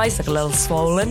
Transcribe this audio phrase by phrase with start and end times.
[0.00, 1.10] Eyes look a little swollen.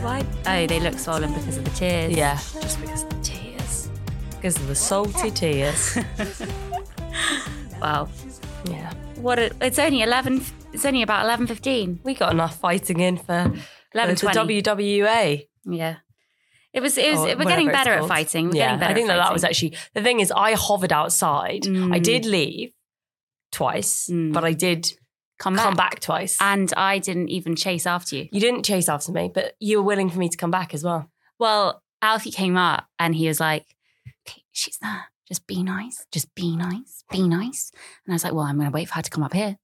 [0.00, 0.24] Why?
[0.46, 2.12] Oh, they look swollen because of the tears.
[2.16, 3.90] Yeah, just because of the tears.
[4.36, 5.98] Because of the salty tears.
[7.80, 8.08] Wow.
[8.66, 8.92] yeah.
[9.16, 9.40] What?
[9.40, 10.44] A, it's only eleven.
[10.72, 11.98] It's only about eleven fifteen.
[12.04, 13.58] We got enough fighting in for, for
[13.92, 15.48] 11, the WWA.
[15.64, 15.96] Yeah.
[16.72, 16.96] It was.
[16.96, 17.18] It was.
[17.24, 18.50] or we're getting better at fighting.
[18.50, 20.20] We're yeah, getting better I think at that that was actually the thing.
[20.20, 21.66] Is I hovered outside.
[21.66, 22.02] I Mm.
[22.04, 22.70] did leave
[23.50, 24.32] twice, Mm.
[24.32, 24.92] but I did
[25.42, 25.64] come back.
[25.64, 26.36] come back twice.
[26.40, 28.28] And I didn't even chase after you.
[28.32, 30.84] you didn't chase after me, but you were willing for me to come back as
[30.84, 31.10] well.
[31.38, 33.64] Well, Alfie came up and he was like,
[34.28, 35.06] okay, she's there.
[35.28, 36.04] Just be nice.
[36.12, 37.04] Just be nice.
[37.10, 37.72] Be nice.
[38.04, 39.56] And I was like, well, I'm going to wait for her to come up here.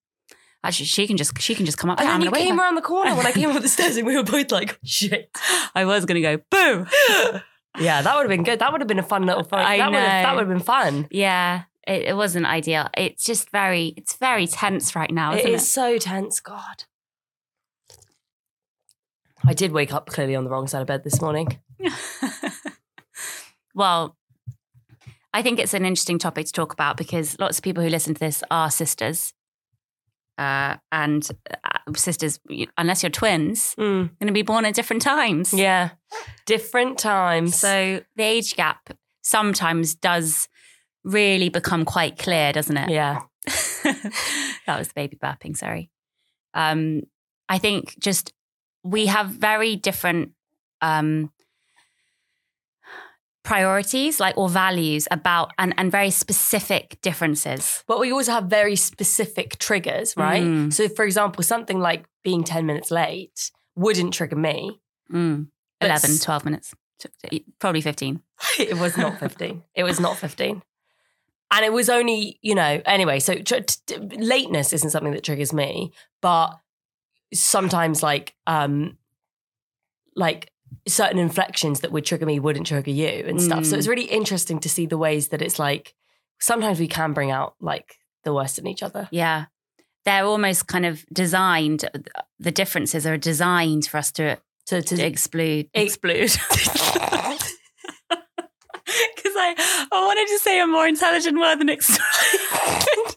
[0.65, 2.13] Actually, she can just she can just come up And here.
[2.15, 2.49] Then you going to wait.
[2.49, 4.77] came around the corner when I came up the stairs, and we were both like,
[4.85, 5.31] "Shit."
[5.75, 7.41] I was going to go boom.
[7.79, 8.59] Yeah, that would have been good.
[8.59, 9.65] That would have been a fun little fight.
[9.65, 11.07] I that would have that would have been fun.
[11.13, 12.89] yeah, it, it wasn't ideal.
[12.97, 16.39] It's just very it's very tense right now, It isn't is so tense.
[16.41, 16.85] God.
[19.47, 21.59] I did wake up clearly on the wrong side of bed this morning.
[23.75, 24.17] well,
[25.33, 28.15] I think it's an interesting topic to talk about because lots of people who listen
[28.15, 29.33] to this are sisters.
[30.37, 31.29] Uh, and
[31.65, 32.39] uh, sisters,
[32.77, 35.53] unless you're twins, Mm, going to be born at different times.
[35.53, 35.91] yeah,
[36.47, 37.57] different times.
[37.57, 38.91] So the age gap
[39.23, 40.49] sometimes does
[41.09, 42.91] really become quite clear, doesn't it?
[42.91, 43.21] yeah,
[44.67, 45.91] that was the baby burping, sorry.
[46.55, 47.03] Um,
[47.49, 48.33] I think just
[48.85, 50.33] we have very different
[50.81, 51.31] um,
[53.43, 57.83] priorities, like or values about and, and very specific differences.
[57.87, 60.43] but we also have very specific triggers, right?
[60.43, 60.73] Mm.
[60.73, 64.81] So, for example, something like being ten minutes late wouldn't trigger me.
[65.13, 65.49] Mm.
[65.81, 66.75] But 11, s- 12 minutes,
[67.61, 68.21] probably 15.
[68.59, 69.63] it was not 15.
[69.75, 70.61] It was not 15.
[71.51, 75.53] And it was only, you know, anyway, so tr- t- lateness isn't something that triggers
[75.53, 76.59] me, but
[77.33, 78.97] sometimes like um
[80.15, 80.51] like
[80.87, 83.65] certain inflections that would trigger me wouldn't trigger you and stuff.
[83.65, 83.79] So Mm.
[83.79, 85.95] it's really interesting to see the ways that it's like
[86.41, 89.09] sometimes we can bring out like the worst in each other.
[89.11, 89.47] Yeah.
[90.05, 91.89] They're almost kind of designed,
[92.39, 96.37] the differences are designed for us to, To, to to explode.
[99.57, 101.99] I, wanted to say a more intelligent word than explode.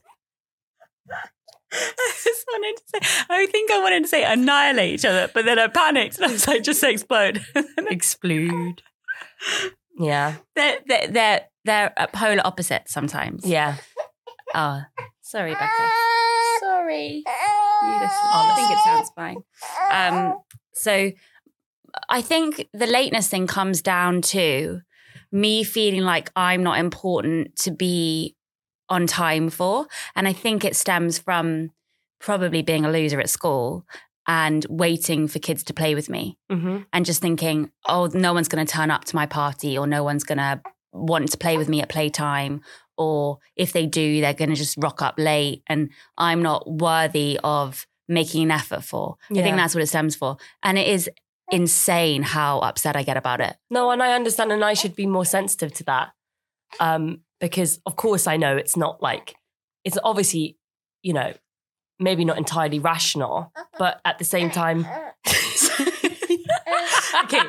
[1.74, 5.46] I just wanted to say, I think I wanted to say annihilate each other, but
[5.46, 7.46] then I panicked and I was like, just say explode.
[7.78, 8.82] explode.
[9.98, 10.36] Yeah.
[10.56, 13.46] they're, they're, they're, they're a polar opposites sometimes.
[13.46, 13.78] Yeah.
[14.54, 14.82] Oh,
[15.22, 15.90] sorry, Becca.
[16.60, 17.24] Sorry.
[17.84, 18.20] You listen.
[18.24, 19.38] I think it sounds fine.
[19.92, 20.40] Um,
[20.74, 21.12] so
[22.10, 24.82] I think the lateness thing comes down to
[25.32, 28.36] me feeling like I'm not important to be
[28.90, 29.88] on time for.
[30.16, 31.72] And I think it stems from
[32.20, 33.86] probably being a loser at school
[34.28, 38.48] and waiting for kids to play with me hmm and just thinking, oh, no one's
[38.48, 40.62] going to turn up to my party or no one's going to
[40.94, 42.62] want to play with me at playtime.
[42.98, 47.40] Or if they do, they're going to just rock up late and I'm not worthy
[47.44, 49.16] of making an effort for.
[49.32, 50.38] I think that's what it stems for.
[50.62, 51.10] And it is
[51.52, 53.58] insane how upset I get about it.
[53.70, 56.14] No, and I understand, and I should be more sensitive to that.
[56.80, 59.36] Um, because of course I know it's not like
[59.84, 60.58] it's obviously,
[61.02, 61.34] you know,
[62.00, 64.86] maybe not entirely rational, but at the same time,
[67.24, 67.42] okay,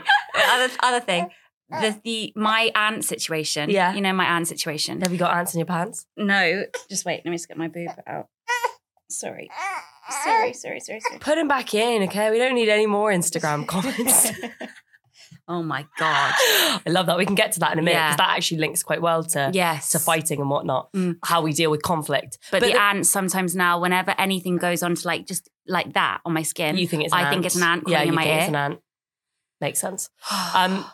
[0.51, 1.31] other, other thing.
[1.71, 3.71] The, the my aunt situation.
[3.71, 3.95] Yeah.
[3.95, 5.01] You know my aunt situation.
[5.01, 6.07] have you got ants in your pants?
[6.19, 7.23] No, just wait.
[7.25, 8.29] Let me just get my boob out.
[9.09, 9.49] Sorry.
[10.25, 11.19] Sorry, sorry, sorry, sorry.
[11.21, 12.31] Put him back in, okay?
[12.31, 14.31] We don't need any more Instagram comments.
[15.49, 16.33] oh my God.
[16.39, 17.17] I love that.
[17.19, 18.09] We can get to that in a minute Yeah.
[18.09, 19.91] because that actually links quite well to Yes.
[19.91, 21.19] to fighting and whatnot, Mm.
[21.25, 22.39] how we deal with conflict.
[22.51, 25.93] But, But the, the- ants sometimes now, whenever anything goes on to like just like
[25.95, 27.31] that on my skin, You think it's an I ant.
[27.31, 28.49] think it's an ant yeah, crawling you in my think it's ear.
[28.49, 28.81] an ant.
[29.61, 30.11] Makes sense.
[30.55, 30.85] Um,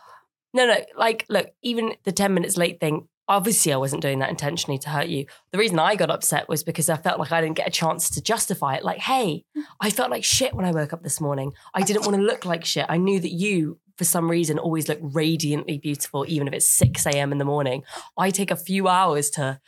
[0.55, 4.31] no, no, like, look, even the 10 minutes late thing, obviously I wasn't doing that
[4.31, 5.27] intentionally to hurt you.
[5.53, 8.09] The reason I got upset was because I felt like I didn't get a chance
[8.11, 8.85] to justify it.
[8.85, 9.63] Like, hey, mm.
[9.81, 11.53] I felt like shit when I woke up this morning.
[11.75, 12.87] I didn't want to look like shit.
[12.89, 17.05] I knew that you, for some reason, always look radiantly beautiful, even if it's 6
[17.07, 17.33] a.m.
[17.33, 17.85] in the morning.
[18.17, 19.61] I take a few hours to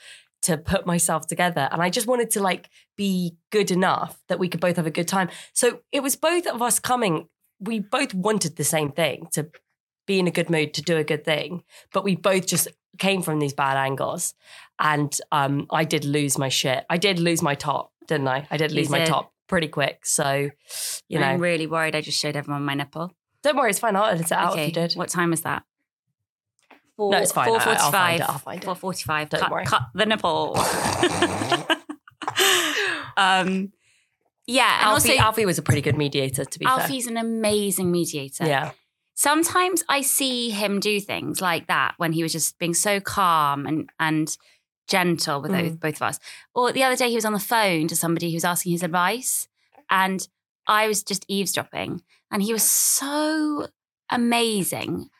[0.42, 4.48] to put myself together and i just wanted to like be good enough that we
[4.48, 7.28] could both have a good time so it was both of us coming
[7.58, 9.50] we both wanted the same thing to
[10.06, 11.62] be in a good mood to do a good thing
[11.92, 14.34] but we both just came from these bad angles
[14.78, 18.56] and um i did lose my shit i did lose my top didn't i i
[18.56, 19.08] did You lose my did.
[19.08, 20.50] top pretty quick so
[21.08, 21.96] you know I'm really worried.
[21.96, 23.12] I just showed everyone my nipple.
[23.42, 25.64] don't worry it's fine i'll edit it out if you did What time is that?
[26.98, 27.48] No, it's fine.
[27.48, 28.66] I- I'll Four find it, I'll find it.
[28.66, 29.30] Four forty-five.
[29.30, 29.64] Don't cut, worry.
[29.64, 30.54] cut the nipple.
[33.16, 33.72] um,
[34.46, 36.74] yeah, Alfie, also Alfie was a pretty good mediator, to be fair.
[36.74, 38.44] Alfie's an amazing mediator.
[38.46, 38.72] Yeah.
[39.20, 43.66] Sometimes I see him do things like that when he was just being so calm
[43.66, 44.34] and and
[44.88, 45.62] gentle with Mm.
[45.62, 46.18] both, both of us.
[46.54, 48.82] Or the other day he was on the phone to somebody who was asking his
[48.82, 49.46] advice,
[49.90, 50.26] and
[50.66, 53.66] I was just eavesdropping, and he was so
[54.08, 55.10] amazing.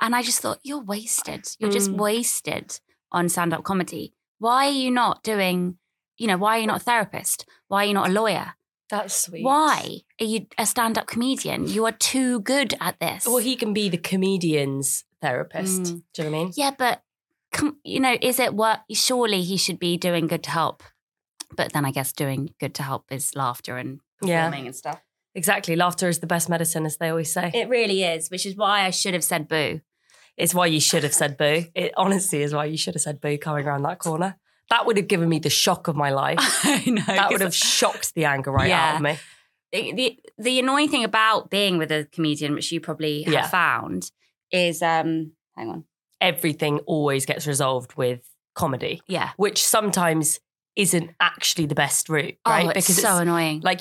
[0.00, 1.46] And I just thought, you're wasted.
[1.60, 1.98] You're just Mm.
[1.98, 2.80] wasted
[3.12, 4.14] on stand up comedy.
[4.38, 5.78] Why are you not doing,
[6.18, 7.46] you know, why are you not a therapist?
[7.68, 8.56] Why are you not a lawyer?
[8.90, 9.44] That's sweet.
[9.44, 11.68] Why are you a stand up comedian?
[11.68, 13.26] You are too good at this.
[13.26, 15.82] Well, he can be the comedian's therapist.
[15.82, 16.02] Mm.
[16.14, 16.52] Do you know what I mean?
[16.56, 17.02] yeah, but
[17.52, 18.80] com- you know, is it work?
[18.92, 20.82] Surely he should be doing good to help.
[21.56, 24.46] But then I guess doing good to help is laughter and Yeah.
[24.46, 25.00] performing and stuff.
[25.34, 25.76] Exactly.
[25.76, 27.50] Laughter is the best medicine, as they always say.
[27.54, 29.80] It really is, which is why I should have said boo.
[30.36, 31.66] It's why you should have said boo.
[31.74, 34.38] It honestly is why you should have said boo coming around that corner.
[34.70, 36.38] That would have given me the shock of my life.
[36.64, 37.02] I know.
[37.06, 39.18] That would have shocked the anger right out of me.
[39.72, 43.48] the, the the annoying thing about being with a comedian, which you probably have Yeah.
[43.48, 44.10] found,
[44.52, 45.84] is um hang on.
[46.20, 48.20] Everything always gets resolved with
[48.54, 49.30] comedy, Yeah.
[49.36, 50.38] which sometimes
[50.76, 52.66] isn't actually the best route, right?
[52.66, 53.60] Oh, it's so annoying.
[53.62, 53.80] like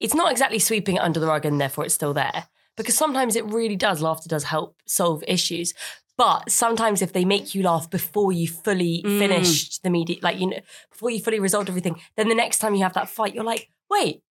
[0.00, 3.36] it's not exactly sweeping it under the rug and therefore it's still there because sometimes
[3.36, 5.72] it really does laughter does help solve issues
[6.16, 9.18] but sometimes if they make you laugh before you fully Mm.
[9.18, 12.74] finished the media like you know before you fully resolved everything then the next time
[12.74, 14.22] you have that fight you're like wait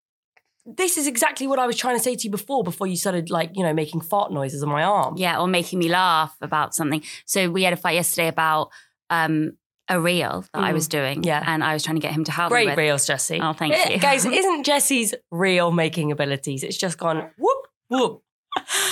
[0.66, 3.28] this is exactly what I was trying to say to you before before you started
[3.28, 6.74] like you know making fart noises on my arm Yeah, or making me laugh about
[6.74, 7.02] something.
[7.26, 8.70] So we had a fight yesterday about
[9.10, 9.58] um,
[9.90, 10.74] a reel that I Mm.
[10.74, 11.22] was doing.
[11.22, 11.44] Yeah.
[11.46, 13.74] And I was trying to get him to help me great reels Jessie Oh, thank
[13.74, 13.98] Eh, you.
[14.00, 18.22] guys isn't Jessie's reel making abilities it's just gone whoop whoop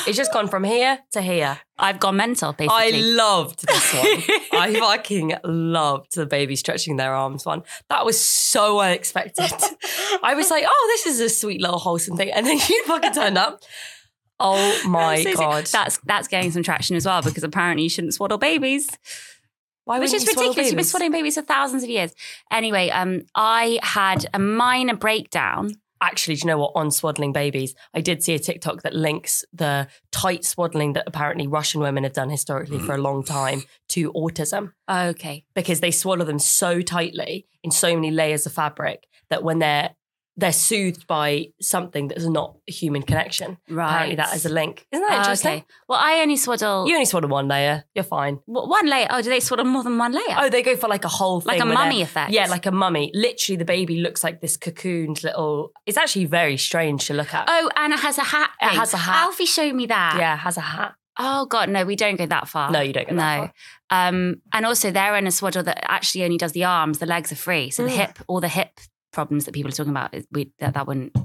[0.06, 2.76] it's just gone from here to here I've gone mental, basically.
[2.76, 4.38] I loved this one.
[4.52, 7.64] I fucking loved the baby stretching their arms one.
[7.88, 9.50] That was so unexpected.
[10.22, 12.30] I was like, oh, this is a sweet little wholesome thing.
[12.30, 13.64] And then you fucking turned up.
[14.38, 15.66] Oh my God.
[15.66, 18.88] That's that's getting some traction as well because apparently you shouldn't swaddle babies.
[19.84, 20.68] Why Which is ridiculous.
[20.68, 22.14] You've been swaddling babies for thousands of years.
[22.52, 25.74] Anyway, um, I had a minor breakdown.
[26.02, 26.72] Actually, do you know what?
[26.74, 31.46] On swaddling babies, I did see a TikTok that links the tight swaddling that apparently
[31.46, 35.44] Russian women have done historically for a long time to autism Okay.
[35.54, 39.94] because they swallow them so tightly in so many layers of fabric that when they're
[40.36, 43.58] they're soothed by something that's not a human connection.
[43.68, 43.86] Right.
[43.86, 44.86] Apparently, that is a link.
[44.90, 45.52] Isn't that Oh, interesting?
[45.52, 45.64] okay.
[45.88, 47.84] Well, I only swaddle You only swaddle one layer.
[47.94, 48.38] You're fine.
[48.46, 49.06] w- one layer.
[49.10, 50.36] Oh, do they swaddle more than one layer?
[50.38, 51.58] Oh, they go for like a whole thing.
[51.58, 52.30] like a mummy effect.
[52.32, 53.10] Yeah, like a mummy.
[53.14, 55.72] Literally, the baby looks like this cocooned little.
[55.84, 57.44] It's actually very strange to look at.
[57.48, 58.50] Oh, and it has a hat.
[58.62, 58.78] It thing.
[58.78, 59.16] has a hat.
[59.24, 60.16] Alfie showed me that.
[60.18, 60.94] yeah, has a hat.
[61.18, 62.70] Oh God, no, we don't go that far.
[62.70, 63.44] No, you don't go that no.
[63.90, 64.08] far.
[64.08, 67.00] Um, and also they're in a swaddle that actually only does the arms.
[67.00, 67.96] The legs are free, so the Mm.
[67.96, 68.80] hip, all the hip
[69.12, 71.16] problems that people are talking about, we that, that wouldn't.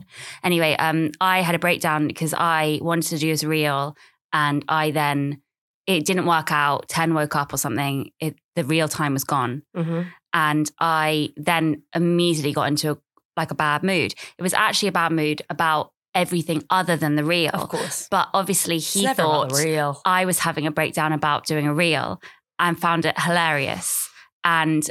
[0.43, 3.95] Anyway, um, I had a breakdown because I wanted to do as real,
[4.33, 5.41] and I then
[5.85, 6.87] it didn't work out.
[6.89, 8.11] Ten woke up or something.
[8.19, 10.03] It the real time was gone, hmm
[10.33, 12.97] and I then immediately got into a,
[13.35, 14.13] like a bad mood.
[14.37, 17.51] It was actually a bad mood about everything other than the real.
[17.53, 18.07] Of course.
[18.11, 20.01] But obviously, he never thought real.
[20.05, 22.21] I was having a breakdown about doing a reel
[22.59, 24.09] and found it hilarious.
[24.43, 24.87] And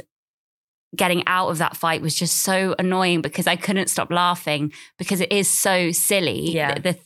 [0.95, 5.19] getting out of that fight was just so annoying because I couldn't stop laughing because
[5.21, 6.51] it is so silly.
[6.51, 6.75] Yeah.
[6.75, 6.99] The- the-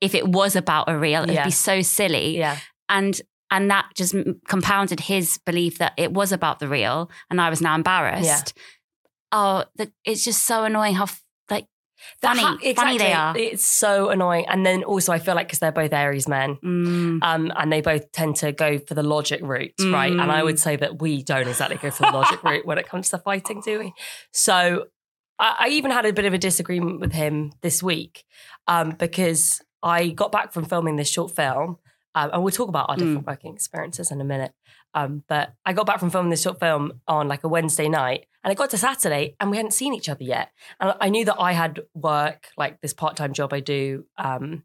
[0.00, 1.44] if it was about a real, it'd Yeah.
[1.44, 2.36] be so silly.
[2.38, 2.58] Yeah.
[2.88, 4.14] And and that just
[4.46, 8.52] compounded his belief that it was about the real, and I was now embarrassed.
[8.56, 8.62] Yeah.
[9.32, 11.27] Oh, the, it's just so annoying how f- like That
[12.22, 13.36] funny, ha- funny they are.
[13.36, 14.46] It's so annoying.
[14.48, 17.18] And then also, I feel like because they're both Aries men, Mm.
[17.22, 20.12] um, and they both tend to go for the logic route, right?
[20.12, 20.44] And I Mm.
[20.44, 23.18] would say that we don't exactly go for the logic route when it comes to
[23.18, 23.92] fighting, do we?
[24.32, 24.86] So
[25.38, 28.24] I, I even had a bit of a disagreement with him this week
[28.66, 31.78] um, because I got back from filming this short film,
[32.14, 34.52] um, and we'll talk about our different working experiences in a minute.
[34.94, 38.26] Um, but I got back from filming this short film on like a Wednesday night,
[38.48, 40.52] and it got to Saturday, and we hadn't seen each other yet.
[40.80, 44.06] And I knew that I had work, like this part time job I do.
[44.16, 44.62] Um,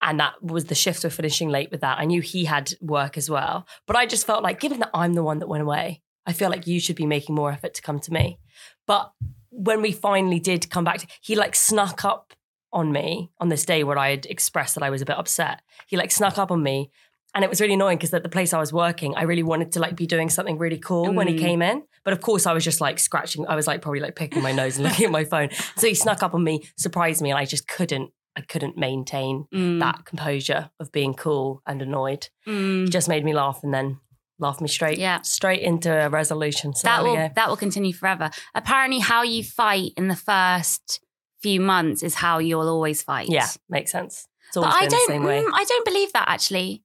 [0.00, 1.98] and that was the shifts were finishing late with that.
[1.98, 3.66] I knew he had work as well.
[3.84, 6.50] But I just felt like, given that I'm the one that went away, I feel
[6.50, 8.38] like you should be making more effort to come to me.
[8.86, 9.10] But
[9.50, 12.32] when we finally did come back, to, he like snuck up
[12.72, 15.62] on me on this day where I had expressed that I was a bit upset.
[15.88, 16.92] He like snuck up on me.
[17.34, 19.72] And it was really annoying because at the place I was working, I really wanted
[19.72, 21.40] to like be doing something really cool when he Mm.
[21.40, 21.82] came in.
[22.06, 23.44] But of course, I was just like scratching.
[23.46, 25.50] I was like probably like picking my nose and looking at my phone.
[25.76, 28.10] So he snuck up on me, surprised me, and I just couldn't.
[28.36, 29.80] I couldn't maintain Mm.
[29.80, 32.28] that composure of being cool and annoyed.
[32.46, 32.88] Mm.
[32.90, 33.98] Just made me laugh and then
[34.38, 35.22] laugh me straight, Yeah.
[35.22, 36.74] straight into a resolution.
[36.74, 38.30] So that will that will continue forever.
[38.54, 41.00] Apparently, how you fight in the first
[41.42, 43.28] few months is how you'll always fight.
[43.30, 44.26] Yeah, makes sense.
[44.48, 45.42] It's But always I don't the same way.
[45.42, 46.82] mm, I don't believe that actually.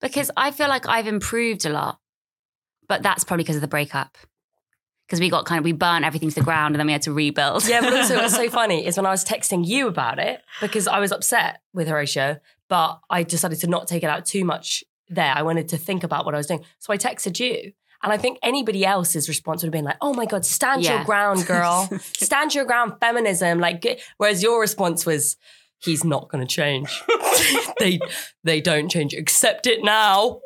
[0.00, 1.98] Because I feel like I've improved a lot.
[2.88, 4.16] But that's probably because of the breakup.
[5.12, 7.02] Because we got kind of we burnt everything to the ground and then we had
[7.02, 7.68] to rebuild.
[7.68, 10.88] Yeah, but also what's so funny is when I was texting you about it because
[10.88, 12.38] I was upset with Horatio,
[12.70, 15.30] but I decided to not take it out too much there.
[15.36, 16.64] I wanted to think about what I was doing.
[16.78, 17.72] So I texted you.
[18.02, 21.04] And I think anybody else's response would have been like, oh my God, stand your
[21.04, 21.90] ground, girl.
[22.14, 23.60] stand your ground, feminism.
[23.60, 25.36] Like, get, whereas your response was,
[25.78, 27.02] he's not going to change.
[27.78, 28.00] they,
[28.44, 29.12] they don't change.
[29.12, 30.40] Accept it now.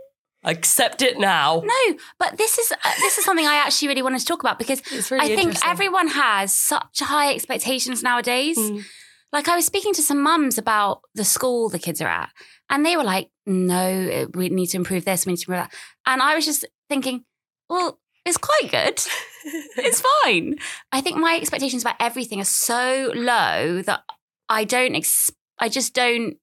[0.46, 1.60] Accept it now.
[1.64, 4.60] No, but this is uh, this is something I actually really wanted to talk about
[4.60, 8.56] because really I think everyone has such high expectations nowadays.
[8.56, 8.84] Mm.
[9.32, 12.30] Like I was speaking to some mums about the school the kids are at,
[12.70, 15.68] and they were like, "No, uh, we need to improve this, we need to improve
[15.68, 15.74] that,"
[16.06, 17.24] and I was just thinking,
[17.68, 19.02] "Well, it's quite good.
[19.76, 20.58] it's fine."
[20.92, 24.04] I think my expectations about everything are so low that
[24.48, 24.94] I don't.
[24.94, 26.36] Ex- I just don't.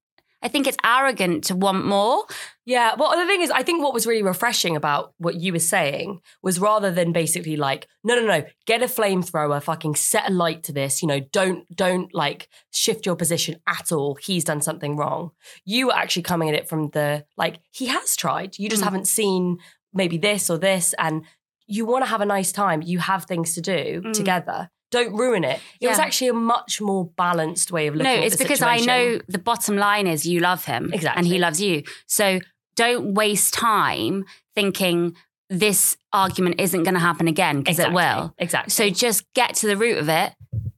[0.44, 2.26] I think it's arrogant to want more.
[2.66, 2.96] Yeah.
[2.98, 6.20] Well, the thing is, I think what was really refreshing about what you were saying
[6.42, 10.64] was rather than basically like, no, no, no, get a flamethrower, fucking set a light
[10.64, 11.02] to this.
[11.02, 14.16] You know, don't, don't like shift your position at all.
[14.16, 15.32] He's done something wrong.
[15.66, 18.60] You were actually coming at it from the like, he has tried.
[18.60, 18.86] You just Mm.
[18.86, 19.58] haven't seen
[19.94, 21.24] maybe this or this, and
[21.68, 22.82] you want to have a nice time.
[22.82, 24.14] You have things to do Mm.
[24.14, 24.70] together.
[24.94, 25.60] Don't ruin it.
[25.82, 28.20] It was actually a much more balanced way of looking at it.
[28.22, 30.92] no, it's because I know the bottom line is you love him.
[30.94, 31.84] exactly, And he loves you.
[32.08, 32.40] So
[32.76, 35.16] don't waste time thinking
[35.50, 37.94] this argument isn't going to happen again because Exactly.
[37.94, 38.34] it will.
[38.38, 38.70] Exactly.
[38.72, 40.34] So just get to the root of it.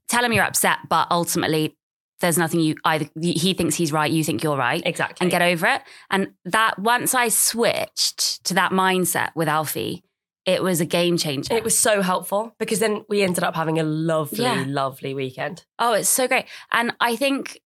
[0.07, 1.75] Tell him you're upset, but ultimately
[2.21, 4.81] there's nothing you either he thinks he's right, you think you're right.
[4.85, 5.17] exactly.
[5.25, 5.81] And get over it.
[6.09, 10.03] And that once I switched to that mindset with Alfie,
[10.45, 11.53] it was a game changer.
[11.53, 14.63] It was so helpful because then we ended up having a lovely, Yeah.
[14.67, 15.65] lovely weekend.
[15.79, 16.45] Oh, it's so great.
[16.71, 17.59] And I think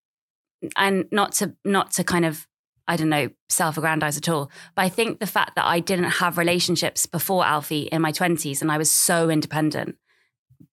[0.78, 2.48] and not to not to kind of
[2.88, 4.50] I don't know, self-aggrandize at all.
[4.76, 8.64] But I think the fact that I didn't have relationships before Alfie in my 20s
[8.64, 9.96] and I was so independent,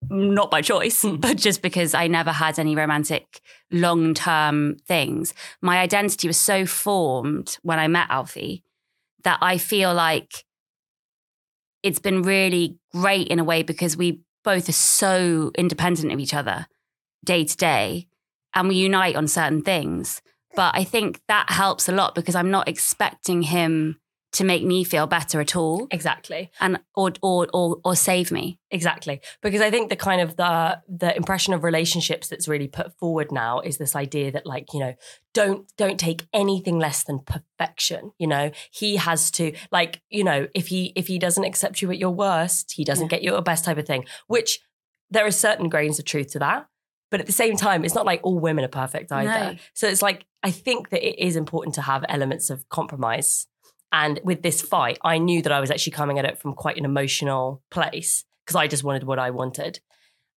[0.08, 1.16] not by choice, Hmm.
[1.16, 5.34] but just because I never had any romantic long-term things.
[5.60, 8.64] My identity was so formed when I met Alfie
[9.24, 10.45] that I feel like
[11.86, 16.34] it's been really great in a way because we both are so independent of each
[16.34, 16.66] other
[17.24, 18.08] day to day
[18.54, 20.20] and we unite on certain things.
[20.56, 24.00] But I think that helps a lot because I'm not expecting him
[24.36, 26.50] to make me feel better at all Exactly.
[26.60, 28.58] and or or or, or save me.
[28.70, 29.20] Exactly.
[29.42, 33.32] Because I think the kind of the the impression of relationships that's really put forward
[33.32, 34.94] now is this idea that like, you know,
[35.32, 38.50] don't don't take anything less than perfection, you know.
[38.70, 42.10] He has to like, you know, if he if he doesn't accept you at your
[42.14, 43.08] worst, he doesn't Yeah.
[43.16, 44.60] get you at your best type of thing, which
[45.10, 46.66] there are certain grains of truth to that.
[47.10, 49.52] But at the same time, it's not like all women are perfect either.
[49.52, 49.56] No.
[49.74, 53.46] So it's like I think that it is important to have elements of compromise.
[53.92, 56.76] And with this fight, I knew that I was actually coming at it from quite
[56.76, 59.80] an emotional place because I just wanted what I wanted.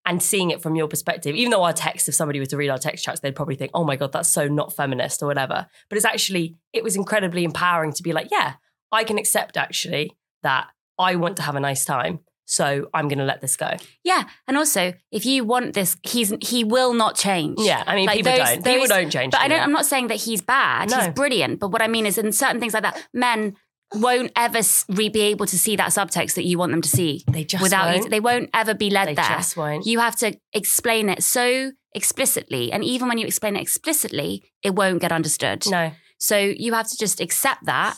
[0.06, 2.70] And seeing it from your perspective, even though our text, if somebody was to read
[2.70, 5.66] our text chats, they'd probably think, oh my God, that's so not feminist or whatever.
[5.90, 8.54] But it's actually, it was incredibly empowering to be like, yeah,
[8.90, 10.12] I can accept actually
[10.42, 12.20] that I want to have a nice time.
[12.50, 13.76] So I'm going to let this go.
[14.04, 17.58] Yeah, and also if you want this, he's he will not change.
[17.60, 17.84] Yeah.
[17.86, 18.64] I mean, Like people those- don't.
[18.64, 19.32] people don't change.
[19.32, 19.64] But I do don't.
[19.64, 20.90] I'm not saying that he's bad.
[20.90, 21.60] He's brilliant.
[21.60, 23.54] But what I mean is, in certain things like that, men
[23.94, 27.22] won't ever re- be able to see that subtext that you want them to see
[27.26, 28.10] They just without won't.
[28.10, 29.24] They won't ever be led They there.
[29.24, 29.86] just won't.
[29.86, 34.74] You have to explain it so explicitly, and even when you explain it explicitly, it
[34.74, 35.66] won't get understood.
[35.70, 35.92] no.
[36.20, 37.96] So you have to just accept that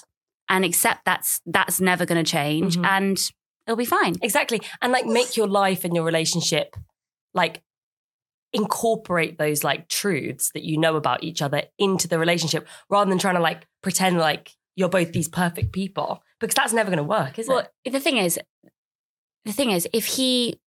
[0.49, 2.85] and accept that's that's never going to change, Mhm.
[2.87, 3.31] and
[3.71, 4.15] it'll be fine.
[4.21, 4.61] Exactly.
[4.83, 6.77] And like make your life and your relationship
[7.35, 7.63] like
[8.53, 13.19] incorporate those like truths that you know about each other into the relationship rather than
[13.19, 17.05] trying to like pretend like you're both these perfect people because that's never going to
[17.05, 17.69] work, is Well, it?
[17.87, 18.41] Well, the thing is,
[19.45, 20.59] the thing is, if he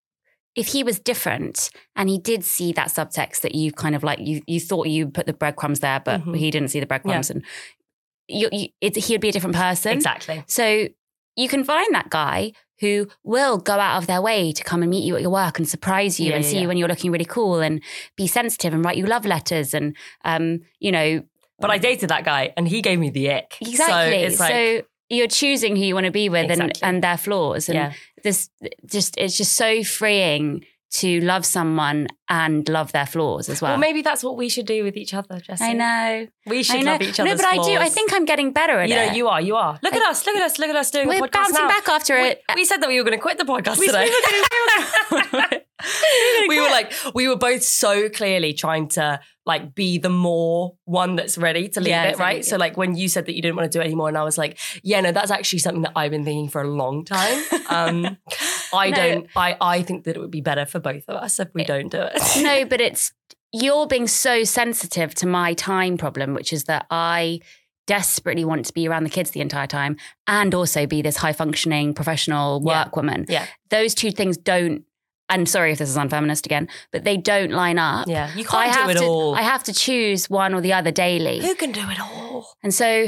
[0.55, 4.19] if he was different and he did see that subtext that you kind of like
[4.21, 6.37] you you thought you put the breadcrumbs there, but Mhm.
[6.37, 7.43] he didn't see the breadcrumbs, and
[8.29, 9.93] you, you it, he'd be a different person.
[9.93, 10.45] Exactly.
[10.47, 10.89] So
[11.37, 14.91] you can find that guy who will go out of their way to come and
[14.91, 16.63] meet you at your work and surprise you Yeah, and yeah, see yeah.
[16.63, 17.81] you when you're looking really cool and
[18.17, 21.23] be sensitive and write you love letters and um you know
[21.59, 23.57] But I dated that guy and he gave me the ick.
[23.61, 24.21] exactly.
[24.21, 26.83] So it's like, so you're choosing who you want to be with and, Exactly.
[26.89, 28.51] and their flaws and this
[28.87, 33.73] just it's just so freeing to love someone and love their flaws as well.
[33.73, 35.65] Well, maybe that's what we should do with each other, Jessie.
[35.65, 36.27] I know.
[36.47, 36.93] We should know.
[36.93, 37.31] love each other.
[37.31, 37.77] no, but I do.
[37.77, 38.91] I think I'm getting better at it.
[38.91, 39.79] You know, you are, you are.
[39.83, 41.69] Look at us, look at us, look at us doing a We're podcast bouncing now.
[41.69, 42.43] back after we, it.
[42.55, 44.11] we said that we were going to quit the podcast We today.
[45.11, 45.49] we were
[46.49, 51.17] we were like, we were both so clearly trying to like be the more one
[51.17, 52.45] that's ready to leave Yeah, it, exactly, right?
[52.45, 54.23] So like when you said that you didn't want to do it anymore, and I
[54.23, 57.45] was like, yeah, no, that's actually something that I've been thinking for a long time.
[57.73, 58.19] Um,
[58.73, 58.97] I No.
[58.97, 59.27] don't.
[59.37, 61.67] I I think that it would be better for both of us if we eh,
[61.67, 62.21] don't do it.
[62.43, 63.13] no, but it's
[63.53, 67.41] you're being so sensitive to my time problem, which is that I
[67.87, 71.33] desperately want to be around the kids the entire time and also be this high
[71.33, 72.85] functioning professional Yeah.
[72.85, 73.27] work woman.
[73.29, 73.47] Yeah.
[73.71, 74.85] Those two things don't
[75.29, 78.07] and sorry if this is unfeminist again, but they don't line up.
[78.07, 79.35] yeah, you I can't have do it to all.
[79.35, 81.41] I have to choose one or the other daily.
[81.41, 82.55] Who can do it all?
[82.63, 83.07] And so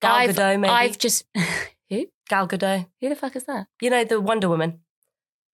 [0.00, 0.66] Gal I've, Gadot.
[0.68, 1.24] I've just
[1.90, 2.06] who?
[2.28, 2.86] Gal Gadot.
[3.00, 3.66] Who the fuck is that?
[3.80, 4.80] You know the Wonder Woman.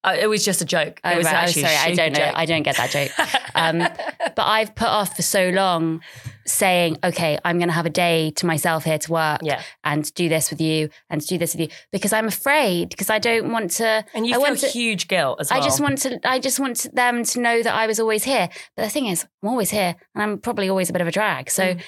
[0.05, 1.01] Uh, it was just a joke.
[1.03, 1.35] Oh, it was right.
[1.35, 2.19] Actually a sorry, I don't know.
[2.21, 2.35] joke.
[2.37, 3.11] I don't get that joke.
[3.55, 6.01] Um, But I've put off for so long
[6.47, 10.15] saying, okay, I'm going to have a day to myself here to work yeah, and
[10.15, 13.51] do this with you and do this with you because I'm afraid because I don't
[13.51, 14.05] want to.
[14.15, 15.61] and you I feel to- huge guilt as well.
[15.61, 16.21] I just want to.
[16.29, 18.49] I just want to- them to know that I was always here.
[18.77, 21.13] But the thing is, I'm always here, and I'm probably always a bit of a
[21.13, 21.51] drag.
[21.51, 21.81] So Mm.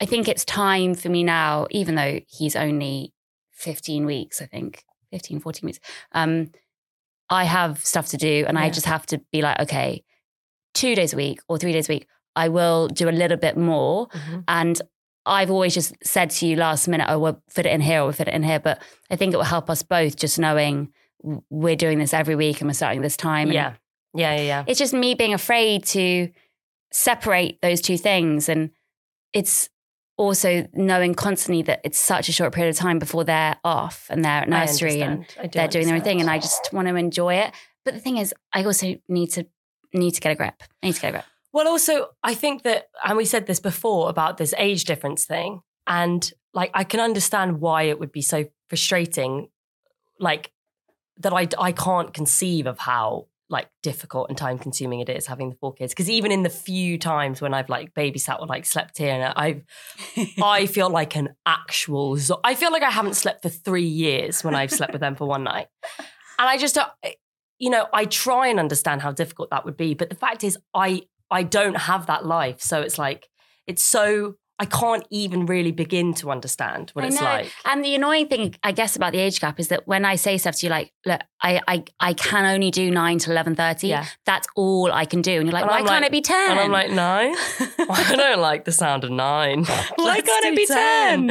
[0.00, 3.12] I think it's time for me now, even though he's only
[3.58, 5.80] 15 weeks, I think 15, 14 weeks.
[6.12, 6.50] Um,
[7.30, 10.02] I have stuff to do, and I just have to be like, okay,
[10.74, 13.56] two days a week or three days a week, I will do a little bit
[13.56, 14.06] more.
[14.08, 14.44] Mhm.
[14.48, 14.82] And
[15.26, 18.04] I've always just said to you last minute, oh, we'll fit it in here or
[18.04, 18.60] we'll fit it in here.
[18.60, 20.90] But I think it will help us both just knowing
[21.50, 23.48] we're doing this every week and we're starting this time.
[23.48, 23.74] And Yeah,
[24.14, 24.64] yeah, yeah, yeah.
[24.66, 26.30] It's just me being afraid to
[26.92, 28.48] separate those two things.
[28.48, 28.70] And
[29.34, 29.68] it's
[30.18, 34.24] also knowing constantly that it's such a short period of time before they're off and
[34.24, 36.20] they're at nursery and do they're doing their own thing.
[36.20, 37.52] And I just want to enjoy it.
[37.84, 39.46] But the thing is, I also need to
[39.94, 40.62] need to get a grip.
[40.82, 41.24] I need to get a grip.
[41.52, 45.62] Well, also, I think that, and we said this before about this age difference thing,
[45.86, 49.48] and like I can understand why it would be so frustrating,
[50.18, 50.50] like
[51.18, 55.50] that I I can't conceive of how like difficult and time consuming it is having
[55.50, 58.66] the four kids because even in the few times when I've like babysat or like
[58.66, 59.64] slept here and I've
[60.42, 64.44] I feel like an actual zo- I feel like I haven't slept for 3 years
[64.44, 65.68] when I've slept with them for one night.
[66.38, 66.88] And I just don't
[67.58, 70.58] you know I try and understand how difficult that would be but the fact is
[70.74, 72.60] I I don't have that life.
[72.60, 73.28] So it's like
[73.66, 77.24] it's so I can't even really begin to understand what I it's know.
[77.24, 77.52] like.
[77.64, 80.36] And the annoying thing, I guess, about the age gap is that when I say
[80.36, 83.88] stuff to you, like, look, I, I, I can only do nine to eleven thirty.
[83.88, 84.06] Yeah.
[84.26, 85.32] That's all I can do.
[85.38, 86.50] And you're like, And why I'm can't like- it be ten?
[86.50, 87.34] and I'm like nine
[87.90, 89.64] I don't like the sound of nine
[89.96, 91.30] why can't it be 10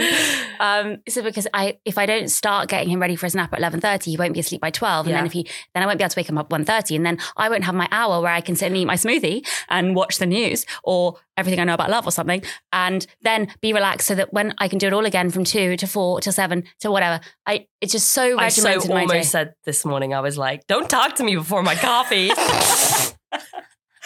[0.60, 3.60] Um, so because I, if I don't start getting him ready for his nap at
[3.60, 5.08] eleven thirty, he won't be asleep by twelve.
[5.08, 6.96] And then if he, then I won't be able to wake him up one thirty,
[6.96, 9.46] and then I won't have my hour where I can sit and eat my smoothie
[9.70, 12.42] and watch the news or everything I know about love or something,
[12.74, 15.78] and then be relaxed so that when I can do it all again from two
[15.78, 19.06] to four to seven to whatever, I it's just so I so regimented in my
[19.06, 19.14] day.
[19.14, 22.32] almost said this morning, I was like, don't talk to me before my coffee.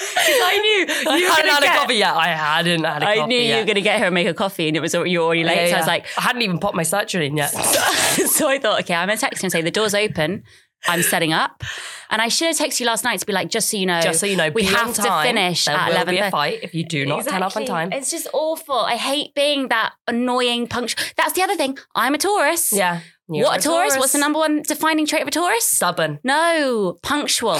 [0.03, 2.15] I knew you were hadn't a get- coffee yet.
[2.15, 4.15] I hadn't had a I coffee I knew you were going to get her and
[4.15, 5.57] make a coffee, and it was you were already late.
[5.57, 7.49] Yeah, So I was like, I hadn't even popped my sertraline yet.
[8.29, 10.43] so I thought, okay, I'm going to text him and say the door's open.
[10.87, 11.63] I'm setting up,
[12.09, 14.01] and I should have texted you last night to be like, just so you know,
[14.01, 15.27] Just so you know, we have on to time.
[15.27, 16.15] finish there at will 11.
[16.15, 17.91] be a fight if you do not turn up on time.
[17.93, 18.79] It's just awful.
[18.79, 21.05] I hate being that annoying punctual.
[21.17, 21.77] That's the other thing.
[21.93, 22.73] I'm a Taurus.
[22.73, 23.01] Yeah.
[23.31, 23.97] You're What a Taurus?
[23.97, 25.65] What's the number one defining trait of a Taurus?
[25.65, 26.19] Stubborn.
[26.23, 27.51] No, punctual.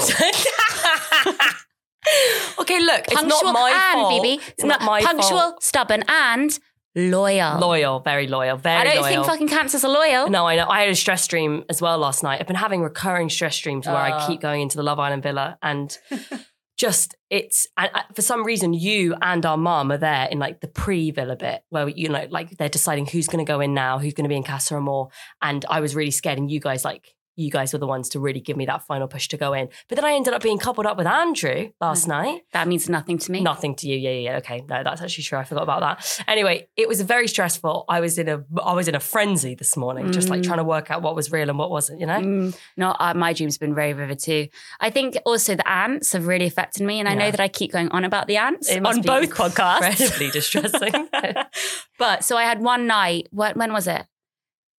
[2.58, 4.22] okay, look, it's not my and fault.
[4.22, 4.42] Phoebe.
[4.48, 5.62] It's not my punctual, fault.
[5.62, 6.58] stubborn, and
[6.94, 7.58] loyal.
[7.58, 9.14] Loyal, very loyal, very I don't loyal.
[9.14, 10.28] think fucking cancers are loyal.
[10.28, 10.68] No, I know.
[10.68, 12.40] I had a stress dream as well last night.
[12.40, 14.26] I've been having recurring stress dreams where I Ah.
[14.26, 15.96] keep going into the Love Island villa and
[16.82, 20.66] just it's uh, for some reason you and our mom are there in like the
[20.66, 24.14] pre-villa bit where you know like they're deciding who's going to go in now, who's
[24.14, 25.06] going to be in Casa Amor,
[25.40, 26.38] and I was really scared.
[26.38, 29.08] And you guys like you guys were the ones to really give me that final
[29.08, 29.68] push to go in.
[29.88, 32.42] But then I ended up being coupled up with Andrew last night.
[32.52, 33.40] That means nothing to me.
[33.40, 33.96] Nothing to you.
[33.96, 34.36] Yeah, yeah, yeah.
[34.38, 34.62] Okay.
[34.68, 35.38] No, that's actually true.
[35.38, 36.24] I forgot about that.
[36.28, 37.84] Anyway, it was very stressful.
[37.88, 40.44] I was in a I was in a frenzy this morning, just like Mm.
[40.44, 42.18] trying to work out what was real and what wasn't, you know?
[42.20, 44.48] Mm, no, uh, my dream's been very vivid too.
[44.80, 47.72] I think also the ants have really affected me, and I know that I keep
[47.72, 50.00] going on about the ants It must on be both podcasts.
[50.00, 51.08] Incredibly distressing.
[51.98, 53.28] but so I had one night.
[53.30, 54.04] When, when was it?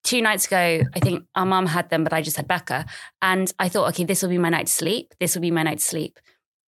[0.03, 2.85] Two nights ago, I think our mum had them, but I just had Becca,
[3.21, 5.13] and I thought, okay, this will be my night to sleep.
[5.19, 6.19] This will be my night to sleep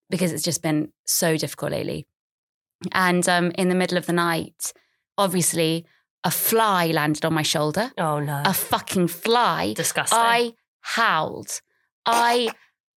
[0.10, 2.08] because it's just been so difficult lately.
[2.94, 4.72] And um, in the middle of the night,
[5.18, 5.86] obviously,
[6.24, 7.92] a fly landed on my shoulder.
[7.98, 8.42] oh no.
[8.46, 9.74] A fucking fly.
[9.74, 10.18] Disgusting.
[10.18, 11.62] I howled.
[12.06, 12.50] I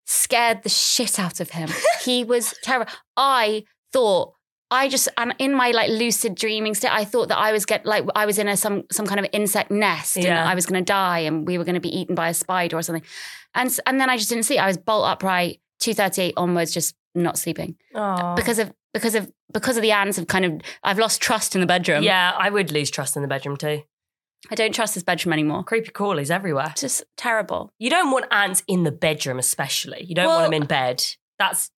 [0.06, 1.69] scared the shit out of him.
[2.04, 2.91] He was terrible.
[3.17, 4.34] I thought
[4.69, 7.86] I just and in my like lucid dreaming state, I thought that I was get
[7.86, 10.41] like I was in a some some kind of insect nest Yeah.
[10.41, 12.34] and I was going to die and we were going to be eaten by a
[12.34, 13.03] spider or something.
[13.56, 14.58] And and then I just didn't see.
[14.58, 18.36] I was bolt upright two thirty eight onwards, just not sleeping Oh.
[18.36, 21.62] because of because of because of the ants have kind of I've lost trust in
[21.62, 22.03] the bedroom.
[22.03, 23.84] yeah, I would lose trust in the bedroom too.
[24.51, 25.63] I don't trust this bedroom anymore.
[25.63, 26.73] Creepy crawlies everywhere.
[26.77, 27.71] Just terrible.
[27.80, 30.03] You don't want ants in the bedroom, especially.
[30.03, 31.03] You don't Well- want them in bed.
[31.39, 31.71] That's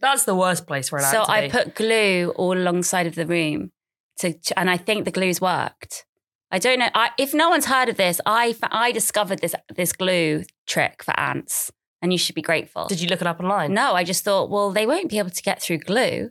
[0.00, 3.72] that's the worst place for an So I put glue all alongside of the room
[4.18, 6.04] to, and I think the glue's worked.
[6.50, 6.88] I don't know.
[6.94, 11.18] I, if no one's heard of this, I I discovered this this glue trick for
[11.18, 12.86] ants, and you should be grateful.
[12.86, 13.74] Did you look it up online?
[13.74, 16.30] no, I just thought, well, they won't be able to get through glue.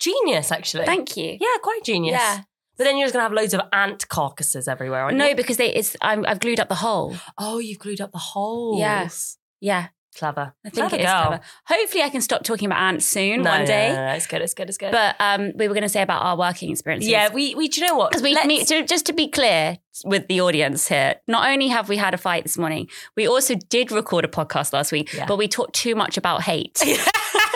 [0.00, 0.84] Genius, actually.
[0.84, 1.36] Thank you.
[1.40, 2.14] yeah, quite genius.
[2.18, 2.40] Yeah.
[2.76, 5.36] But then you're just gonna have loads of ant carcasses everywhere, aren't No, you?
[5.36, 7.14] because they, it's I'm, I've glued up the hole.
[7.38, 8.80] Oh, you've glued up the holes.
[8.80, 9.38] Yes.
[9.60, 10.52] Yeah, Clever.
[10.64, 11.26] I think Clever it is girl.
[11.26, 11.40] clever.
[11.66, 13.88] Hopefully, I can stop talking about ants soon No, one day.
[13.90, 14.42] No, no, no, it's good.
[14.42, 14.68] It's good.
[14.68, 14.92] It's good.
[14.92, 17.10] But um, we were going to say about our working experiences.
[17.10, 17.68] yeah, we we.
[17.68, 18.10] Do you know what?
[18.10, 21.68] Because we, Let's- me, to, just to be clear with the audience here, not only
[21.68, 25.12] have we had a fight this morning, we also did record a podcast last week,
[25.14, 25.26] Yeah.
[25.26, 26.82] but we talked too much about hate.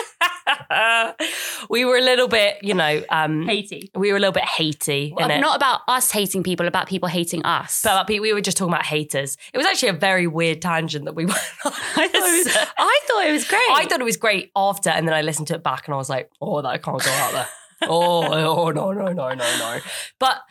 [1.69, 3.89] we were a little bit, you know, um, Hatey.
[3.95, 5.13] we were a little bit hatey.
[5.15, 5.41] Well, in it.
[5.41, 7.81] not about us hating people, about people hating us.
[7.83, 9.37] But about people, we were just talking about haters.
[9.53, 11.71] It was actually a very weird tangent that we went on.
[11.95, 13.69] I, thought it was, I thought it was great.
[13.71, 15.97] I thought it was great after, and then I listened to it back, and I
[15.97, 17.47] was like, "Oh, that I can't go out there."
[17.83, 19.79] oh, oh, no, no, no, no, no.
[20.19, 20.41] But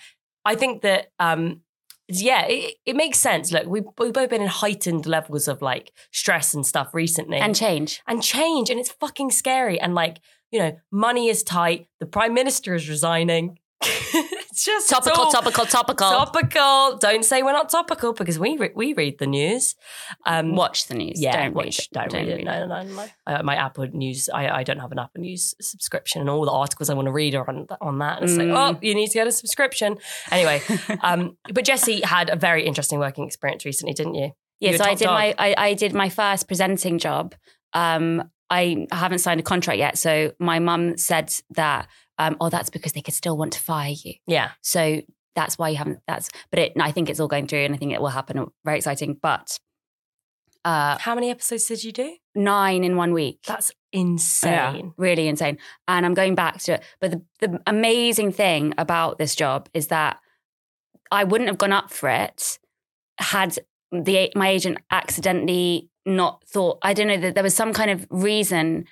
[0.45, 1.63] I think that, um,
[2.09, 3.53] yeah, it, it makes sense.
[3.53, 7.55] Look, we we've both been in heightened levels of like stress and stuff recently, and
[7.55, 8.03] change.
[8.07, 9.81] and change, and it's fucking scary.
[9.81, 11.89] And like, you know, money is tight.
[12.01, 13.59] The prime minister is resigning.
[14.57, 16.09] it's just Topical, all- topical, topical.
[16.09, 16.97] Topical.
[16.97, 19.75] Don't say we're not topical because we re- we read the news.
[20.25, 21.21] Um, Watch the news.
[21.21, 21.65] Yeah, don't watch,
[21.95, 22.11] read it.
[22.11, 22.45] don't, read it.
[22.45, 23.07] No, no, no, no.
[23.27, 24.31] I, my Apple News.
[24.33, 27.13] I, I don't have an Apple News subscription, and all the articles I want to
[27.13, 28.23] read are on on that.
[28.23, 28.51] And it's Mm.
[28.55, 29.99] like, oh, you need to get a subscription.
[30.31, 30.63] Anyway,
[31.03, 34.31] um, but Jessie had a very interesting working experience recently, didn't you?
[34.61, 35.15] Yeah, You're so a I top did dog.
[35.15, 37.35] my I, I did my first presenting job.
[37.75, 41.89] Um, I haven't signed a contract yet, so my mum said that.
[42.19, 44.15] Um, oh, that's because they could still want to fire you.
[44.27, 44.51] Yeah.
[44.63, 45.03] So
[45.35, 46.01] that's why you haven't.
[46.07, 48.47] That's but it, I think it's all going through, and I think it will happen.
[48.65, 49.19] Very exciting.
[49.21, 49.59] But
[50.65, 52.17] uh, How many episodes did you do?
[52.35, 53.41] nine in one week.
[53.47, 54.93] That's Yeah, insane.
[54.97, 55.59] really insane.
[55.89, 56.83] And I'm going back to it.
[57.01, 60.19] But the, the amazing thing about this job is that
[61.11, 62.59] I wouldn't have gone up for it
[63.19, 63.59] had
[63.93, 66.79] the my agent accidentally not thought.
[66.83, 68.87] I don't know that there was some kind of reason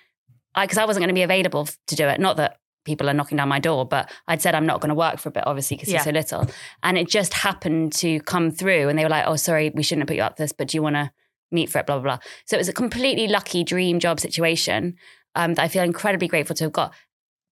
[0.59, 2.21] because I, wasn't going to be available to do it.
[2.21, 4.95] Not that people are knocking down my door, but I'd said I'm not going to
[4.95, 5.97] work for a bit, obviously because Yeah.
[5.97, 6.55] you're so little.
[6.83, 10.03] And it just happened to come through, and they were like, "Oh, sorry, we shouldn't
[10.03, 11.11] have put you up for this, but do you want to?"
[11.51, 12.19] meet for it, blah, blah, blah.
[12.47, 14.97] So it was a completely lucky dream job situation
[15.37, 16.93] um, that I feel incredibly grateful to have got.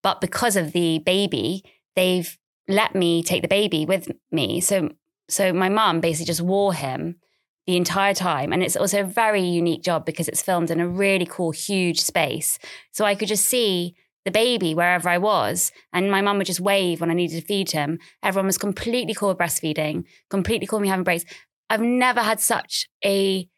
[0.02, 1.62] But because of the baby,
[1.94, 4.60] they've let me take the baby with me.
[4.60, 4.88] So,
[5.28, 7.16] so my mum basically just wore him
[7.68, 8.52] the entire time.
[8.52, 12.00] And it's also a very unique job because it's filmed in a really cool, huge
[12.00, 12.58] space.
[12.90, 15.72] So I could just see the baby wherever I was.
[15.92, 17.98] And my mum would just wave when I needed to feed him.
[18.22, 21.24] Everyone was completely cool with breastfeeding, completely cool with me having breaks.
[21.70, 23.48] I've never had such a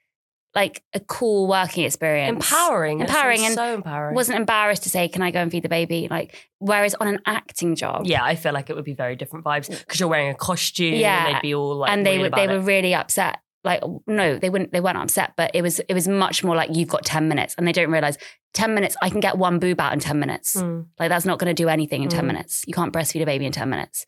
[0.55, 2.31] like a cool working experience.
[2.33, 3.01] Empowering.
[3.01, 4.15] Empowering and so empowering.
[4.15, 7.19] Wasn't embarrassed to say, "Can I go and feed the baby?" Like, whereas on an
[7.27, 10.31] acting job, yeah, I feel like it would be very different vibes because you're wearing
[10.31, 10.95] a costume.
[10.95, 11.27] Yeah.
[11.27, 13.39] and they'd be all like, and they were they about were really upset.
[13.65, 14.73] Like, no, they wouldn't.
[14.73, 17.55] They weren't upset, but it was it was much more like you've got ten minutes,
[17.57, 18.19] and they don't realize
[18.53, 18.95] ten minutes.
[19.01, 20.57] I can get one boob out in ten minutes.
[20.57, 20.87] Mm.
[20.99, 22.29] Like that's not going to do anything in ten Mm.
[22.29, 22.63] minutes.
[22.67, 24.05] You can't breastfeed a baby in ten minutes,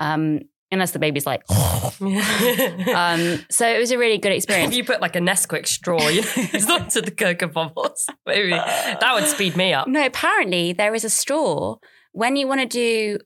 [0.00, 0.40] um,
[0.72, 1.42] unless the baby's like.
[2.00, 6.08] um, so it was a really good experience if you put like a Nesquik straw,
[6.08, 8.06] you know, it's not to the cocoa bubbles.
[8.26, 9.86] Maybe that would speed me up.
[9.88, 11.76] No, apparently there is a straw
[12.12, 13.18] when you want to do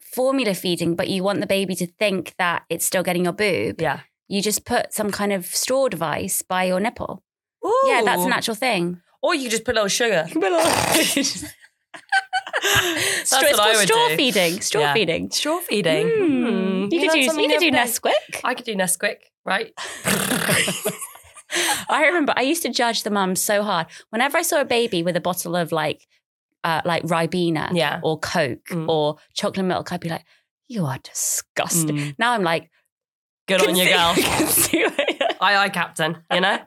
[0.00, 3.80] formula feeding, but you want the baby to think that it's still getting your boob.
[3.80, 4.00] Yeah.
[4.30, 7.22] You just put some kind of straw device by your nipple.
[7.86, 8.26] Yeah, that's Ooh.
[8.26, 9.00] an actual thing.
[9.22, 10.26] Or you just put a little sugar.
[12.62, 14.16] That's Straw- it's what I would straw do.
[14.16, 14.60] feeding.
[14.60, 14.92] Straw Yeah.
[14.94, 15.30] feeding.
[15.30, 16.06] Straw feeding.
[16.06, 16.18] Mm.
[16.18, 16.88] Hmm.
[16.92, 17.70] You, could do you could do other day.
[17.70, 18.40] Nesquik.
[18.44, 19.72] I could do Nesquik, right?
[21.88, 23.86] I remember I used to judge the mums so hard.
[24.10, 26.06] Whenever I saw a baby with a bottle of like
[26.62, 28.00] uh, like Ribena Yeah.
[28.02, 28.88] or Coke Mm.
[28.88, 30.24] or chocolate milk, I'd be like,
[30.68, 32.14] "You are disgusting." Mm.
[32.18, 32.70] Now I'm like,
[33.50, 34.14] Good on you, girl.
[35.42, 36.18] Aye, aye, Captain.
[36.32, 36.58] You know?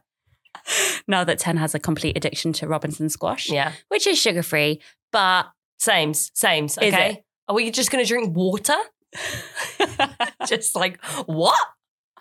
[1.07, 3.71] now that Ten has a complete addiction to Robinson squash, Yeah.
[3.89, 5.47] which is sugar free, but
[5.79, 6.77] Sames, sames.
[6.77, 7.23] Okay.
[7.47, 8.75] Are we just going to drink water?
[10.47, 11.59] just like, what?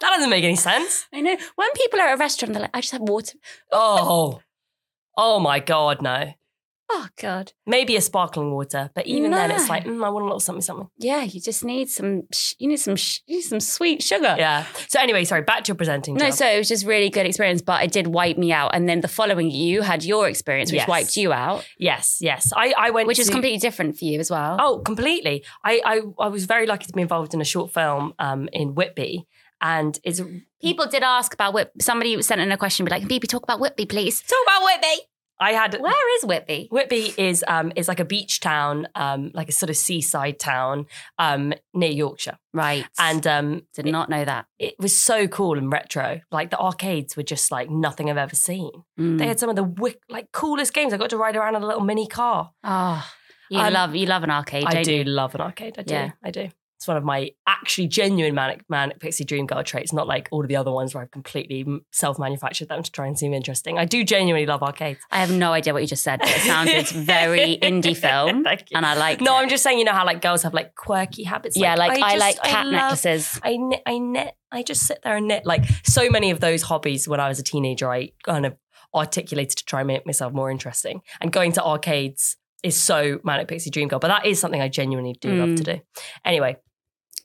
[0.00, 1.06] That doesn't make any sense.
[1.12, 3.38] I know when people are at a restaurant, they're like, "I just have water."
[3.70, 4.40] Oh,
[5.16, 6.32] oh my God, no.
[6.94, 7.52] Oh God.
[7.66, 10.60] Maybe a sparkling water, but even then, it's like mm, I want a little something,
[10.60, 10.88] something.
[10.98, 12.24] Yeah, you just need some.
[12.32, 12.96] sh- You need some.
[12.96, 14.34] sh- You need some sweet sugar.
[14.38, 14.66] Yeah.
[14.88, 15.42] So anyway, sorry.
[15.42, 16.14] Back to your presenting.
[16.14, 16.34] No, job.
[16.34, 18.74] so it was just really good experience, but it did wipe me out.
[18.74, 20.88] And then the following you had your experience, which Yes.
[20.88, 22.52] wiped you out, yes, yes.
[22.54, 24.56] I I went which to- completely different for you as well.
[24.60, 25.44] Oh, completely.
[25.64, 28.74] I, I I was very lucky to be involved in a short film um, in
[28.74, 29.26] Whitby,
[29.62, 30.20] and it's
[30.60, 31.80] People did ask about Whitby.
[31.82, 34.62] Somebody sent in a question, be like, "Can people talk about Whitby, please?" talk about
[34.64, 34.96] Whitby.
[35.40, 36.68] I had Where is Whitby?
[36.70, 40.86] Whitby is um is like a beach town, um like a sort of seaside town
[41.18, 42.86] um near Yorkshire, Right.
[42.98, 44.46] and um did not know that.
[44.58, 46.20] it was so cool and retro.
[46.30, 48.70] Like the arcades were just like nothing I've ever seen.
[49.00, 49.18] Mm.
[49.18, 50.92] They had some of the wick, like coolest games.
[50.92, 52.52] I got to ride around in a little mini car.
[52.62, 53.04] Oh,
[53.50, 55.04] you Um, love you love an arcade, I do you?
[55.04, 55.74] love an arcade.
[55.78, 55.94] I do.
[55.94, 56.10] Yeah.
[56.22, 56.48] I do.
[56.82, 60.42] It's one of my actually genuine manic, manic pixie dream girl traits, not like all
[60.42, 63.78] of the other ones where I've completely self manufactured them to try and seem interesting.
[63.78, 64.98] I do genuinely love arcades.
[65.12, 68.62] I have no idea what you just said, but it sounded very indie film, Thank
[68.72, 68.76] you.
[68.76, 69.20] and I like.
[69.20, 69.42] No, it.
[69.42, 71.56] I'm just saying, you know how like girls have like quirky habits.
[71.56, 73.38] yeah, like, I, just- like cat love- necklaces.
[73.44, 75.46] I knit, I knit, I just sit there and knit.
[75.46, 78.56] Like so many of those hobbies when I was a teenager, I kind of
[78.92, 81.00] articulated to try and make myself more interesting.
[81.20, 84.68] And going to arcades is so manic pixie dream girl, but that is something I
[84.68, 85.56] genuinely do love Mm.
[85.56, 85.80] to do.
[86.24, 86.56] Anyway,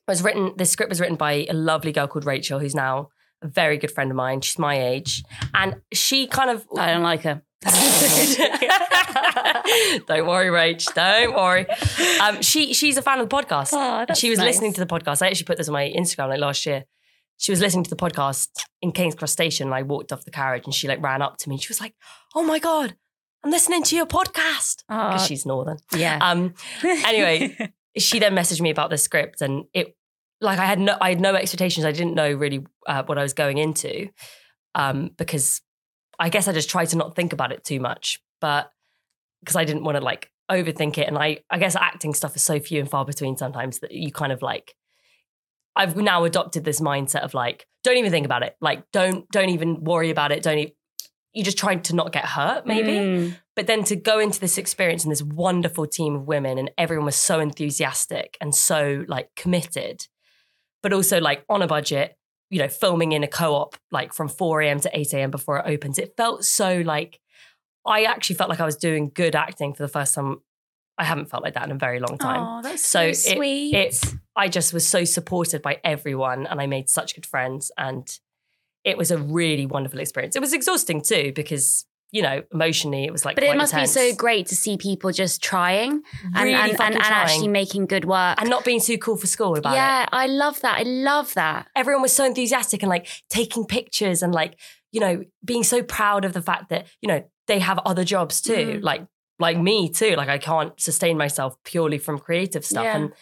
[0.08, 0.54] was written.
[0.58, 3.10] This script was written by a lovely girl called Rachel, who's now
[3.42, 4.42] a very good friend of mine.
[4.42, 7.42] She's my age, and she kind of I don't like her.
[10.08, 10.94] don't worry, Rach.
[10.94, 11.66] Don't worry.
[12.22, 13.70] Um, she she's a fan of the podcast.
[13.74, 15.22] Oh, she was listening to the podcast.
[15.22, 16.86] I actually put this on my Instagram like last year.
[17.38, 18.48] She was listening to the podcast
[18.82, 21.38] in King's Cross Station, and I walked off the carriage, and she like ran up
[21.40, 21.56] to me.
[21.56, 21.94] and She was like,
[22.36, 22.96] "Oh my god,
[23.44, 25.78] I'm listening to your podcast." Because Oh, she's northern.
[25.96, 26.18] yeah.
[26.22, 27.56] Um, anyway,
[28.00, 29.96] she then messaged me about the script, and it
[30.42, 31.86] like I had no I had no expectations.
[31.86, 34.10] I didn't know really uh, what I was going into,
[34.76, 35.62] um, because
[36.20, 38.72] I guess I just tried to not think about it too much, but
[39.42, 42.44] because I didn't want to like overthink it, and I I guess acting stuff is
[42.44, 44.74] so few and far between sometimes that you kind of like.
[45.76, 48.56] I've now adopted this mindset of like, don't even think about it.
[48.60, 50.42] Like, don't don't even worry about it.
[50.42, 50.58] Don't.
[50.58, 50.76] E-
[51.34, 52.94] you just try to not get hurt, maybe.
[52.94, 53.36] Mm.
[53.58, 57.06] But then to go into this experience and this wonderful team of women, and everyone
[57.08, 60.08] was so enthusiastic and so like committed,
[60.84, 62.16] but also like on a budget,
[62.52, 64.80] you know, filming in a co op like from 4 a.m.
[64.82, 65.32] to 8 a.m.
[65.32, 65.98] before it opens.
[65.98, 67.20] It felt so like,
[67.84, 70.38] I actually felt like I was doing good acting for the first time.
[71.00, 72.42] I haven't felt like that in a very long time.
[72.44, 73.74] Oh, that's So so, it- sweet.
[73.74, 77.72] It, I just was so supported by everyone and I made such good friends.
[77.76, 78.08] And
[78.84, 80.36] it was a really wonderful experience.
[80.36, 83.94] It was exhausting too, because, you know, emotionally it was like, but it must intense.
[83.94, 86.02] be so great to see people just trying
[86.36, 88.40] and, Really and, and, and actually making good work.
[88.40, 89.78] and not being too cool for school about it.
[89.78, 90.80] yeah, I love that.
[90.80, 91.68] I love that.
[91.76, 94.58] Everyone was so enthusiastic and like taking pictures and like,
[94.92, 98.42] you know, being so proud of the fact that, you know, they have other jobs
[98.42, 98.80] too.
[98.80, 98.84] Mm.
[98.84, 99.06] Like,
[99.40, 100.16] like me too.
[100.16, 102.86] Like I can't sustain myself purely from creative stuff.
[102.86, 102.96] Yeah.
[102.96, 103.14] And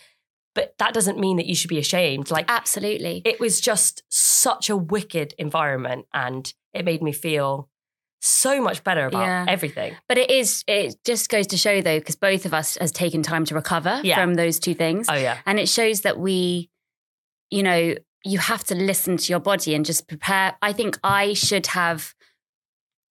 [0.54, 2.32] but that doesn't mean that you should be ashamed.
[2.32, 3.21] Like Absolutely.
[3.26, 7.69] it was just such a wicked environment and it made me feel
[8.21, 9.45] so much better about Yeah.
[9.47, 9.95] everything.
[10.08, 13.21] But it is, it just goes to show though, because both of us has taken
[13.23, 14.15] time to recover Yeah.
[14.15, 15.08] from those two things.
[15.10, 15.38] Oh yeah.
[15.45, 16.69] And it shows that we,
[17.51, 20.56] you know, you have to listen to your body and just prepare.
[20.62, 22.15] I think I should have,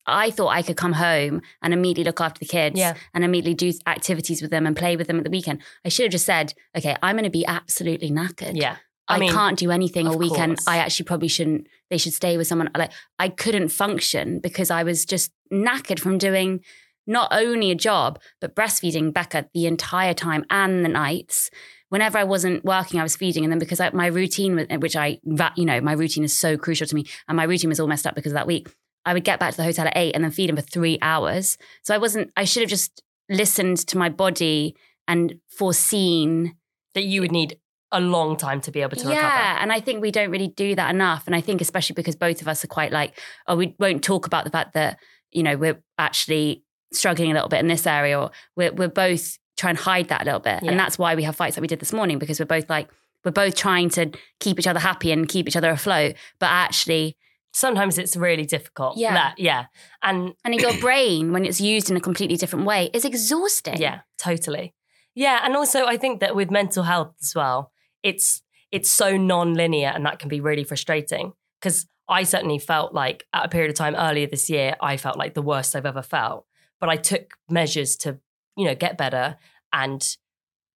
[0.06, 2.94] I thought I could come home and immediately look after the kids Yeah.
[3.14, 5.62] and immediately do activities with them and play with them at the weekend.
[5.84, 8.52] I should have just said, okay, I'm going to be absolutely knackered.
[8.60, 8.76] Yeah.
[9.08, 10.58] I, mean, can't do anything all weekend.
[10.58, 10.66] course.
[10.66, 11.66] I actually probably shouldn't.
[11.90, 12.70] They should stay with someone.
[12.76, 16.60] Like I couldn't function because I was just knackered from doing
[17.06, 21.50] not only a job but breastfeeding Becca the entire time and the nights.
[21.90, 25.20] Whenever I wasn't working, I was feeding, and then because I, my routine, which I,
[25.54, 28.06] you know, my routine is so crucial to me, and my routine was all messed
[28.06, 28.68] up because of that week.
[29.04, 30.98] I would get back to the hotel at eight and then feed him for three
[31.02, 31.56] hours.
[31.82, 32.32] So I wasn't.
[32.36, 34.74] I should have just listened to my body
[35.06, 36.56] and foreseen
[36.94, 37.58] that you would need
[37.94, 39.34] a long time to be able to yeah, recover.
[39.34, 41.24] Yeah, and I think we don't really do that enough.
[41.26, 44.26] And I think especially because both of us are quite like, oh, we won't talk
[44.26, 44.98] about the fact that
[45.32, 49.38] you know we're actually struggling a little bit in this area, or we're we're both
[49.56, 50.70] trying to hide that a little bit, Yeah.
[50.72, 52.88] and that's why we have fights that we did this morning because we're both like
[53.24, 57.16] we're both trying to keep each other happy and keep each other afloat, but actually,
[57.56, 58.96] Sometimes it's really difficult.
[58.98, 59.14] Yeah.
[59.14, 59.66] That- yeah.
[60.02, 63.80] And and in your brain when it's used in a completely different way is exhausting.
[63.80, 64.74] Yeah, totally.
[65.14, 67.70] Yeah, and also I think that with mental health as well,
[68.04, 73.24] it's it's so non-linear and that can be really frustrating because I certainly felt like
[73.32, 76.02] at a period of time earlier this year, I felt like the worst I've ever
[76.02, 76.44] felt.
[76.80, 78.18] But I took measures to,
[78.56, 79.36] you know, get better
[79.72, 80.04] and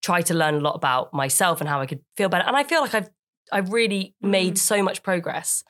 [0.00, 2.46] try to learn a lot about myself and how I could feel better.
[2.46, 3.10] And I feel like I've
[3.52, 4.58] I've really made Mm.
[4.58, 5.64] so much progress.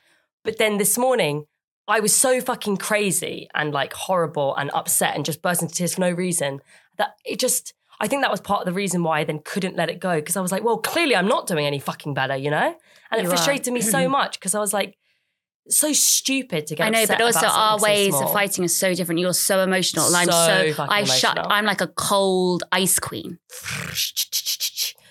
[0.45, 1.47] But then this morning,
[1.89, 5.95] I was so fucking crazy and like horrible and upset and just burst into tears
[5.95, 6.61] for no reason
[6.99, 7.75] that it just.
[8.01, 10.17] I think that was part of the reason why I then couldn't let it go
[10.17, 12.75] because I was like, well, clearly I'm not doing any fucking better, you know?
[13.11, 13.31] And it You are.
[13.33, 14.97] frustrated me so much because I was like,
[15.69, 18.69] so stupid to get I know, but also our something so ways of fighting are
[18.69, 19.21] so different.
[19.21, 21.39] You're so emotional, and I'm So so I shut.
[21.39, 23.39] I'm like a cold ice queen.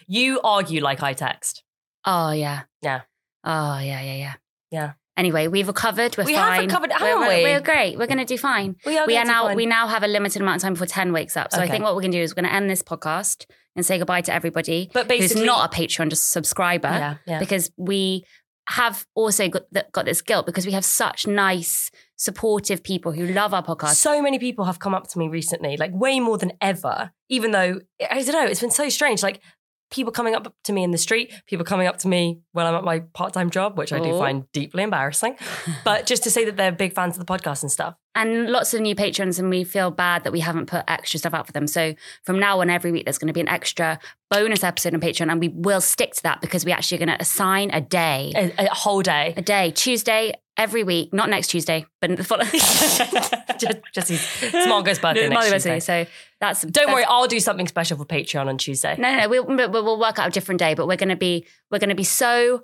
[0.08, 1.64] You argue like I text.
[2.06, 3.02] Oh yeah, Yeah.
[3.44, 4.34] Oh yeah, yeah, yeah,
[4.72, 4.94] Yeah.
[5.18, 6.16] Anyway, we've recovered.
[6.16, 6.68] We're We have fine.
[6.68, 7.44] recovered, We're- haven't we're, we?
[7.44, 7.98] We're great.
[7.98, 8.76] We're going to do fine.
[8.86, 9.46] We are, we are now.
[9.48, 11.52] find- We now have a limited amount of time before ten wakes up.
[11.52, 13.46] So I think what we're going to do is we're going to end this podcast
[13.76, 16.88] and say goodbye to everybody But who's basically- not a Patreon, just subscriber.
[16.88, 17.40] Yeah, yeah.
[17.40, 18.24] Because we
[18.70, 23.54] have also got, got this guilt because we have such nice, supportive people who love
[23.54, 23.94] our podcast.
[23.96, 27.52] So many people have come up to me recently, like way more than ever, even
[27.52, 27.80] though
[28.12, 29.24] I don't know, it's been so strange.
[29.24, 29.42] Like
[29.90, 32.76] people coming up to me in the street, people coming up to me when I'm
[32.76, 34.20] at my part time job, which I do Oh.
[34.20, 35.38] find deeply embarrassing,
[35.86, 37.96] but just to say that they're big fans of the podcast and stuff.
[38.16, 41.34] and lots of new patrons, and we feel bad that we haven't put extra stuff
[41.34, 41.68] out for them.
[41.68, 41.94] So
[42.26, 44.00] from now on, every week there's going to be an extra
[44.32, 47.16] bonus episode on Patreon, and we will stick to that because we actually are going
[47.18, 49.34] to assign a day, A, a whole day.
[49.38, 52.50] a day, Tuesday every week, not next Tuesday, but the following.
[53.94, 55.76] just, it's birthday No, next Tuesday.
[55.76, 56.06] birthday, So
[56.40, 58.96] that's Don't that's- worry, I'll do something special for Patreon on Tuesday.
[58.98, 59.30] No, no, no.
[59.30, 61.96] We'll, we'll work out a different day, but we're going to be we're going to
[61.96, 62.62] be so